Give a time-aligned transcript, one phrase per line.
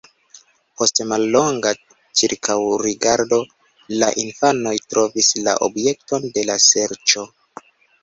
[0.81, 1.73] Post mallonga
[2.21, 3.41] ĉirkaŭrigardo
[4.01, 7.33] la infanoj trovis la objekton de la serĉo.